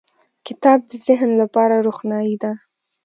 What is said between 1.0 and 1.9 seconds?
ذهن لپاره